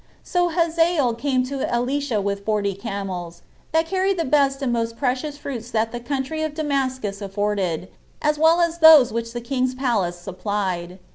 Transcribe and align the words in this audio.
So 0.23 0.47
Hazael 0.49 1.13
came 1.13 1.43
to 1.43 1.61
Elisha 1.71 2.19
with 2.21 2.43
forty 2.43 2.73
camels, 2.73 3.43
that 3.71 3.85
carried 3.85 4.17
the 4.17 4.25
best 4.25 4.63
and 4.63 4.73
most 4.73 4.97
precious 4.97 5.37
fruits 5.37 5.69
that 5.69 5.91
the 5.91 5.99
country 5.99 6.41
of 6.41 6.55
Damascus 6.55 7.21
afforded, 7.21 7.87
as 8.19 8.39
well 8.39 8.61
as 8.61 8.79
those 8.79 9.13
which 9.13 9.31
the 9.31 9.41
king's 9.41 9.75
palace 9.75 10.17
supplied. 10.17 10.97